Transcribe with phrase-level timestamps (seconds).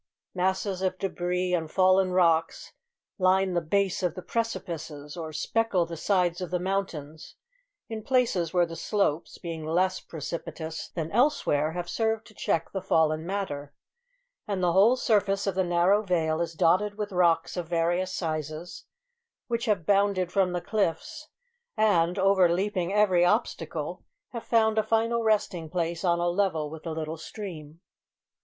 [0.33, 2.73] Masses of debris and fallen rocks
[3.19, 7.35] line the base of the precipices, or speckle the sides of the mountains
[7.87, 12.81] in places where the slopes, being less precipitous than elsewhere, have served to check the
[12.81, 13.75] fallen matter;
[14.47, 18.85] and the whole surface of the narrow vale is dotted with rocks of various sizes,
[19.45, 21.27] which have bounded from the cliffs,
[21.77, 26.91] and, overleaping every obstacle, have found a final resting place on a level with the
[26.91, 27.81] little stream.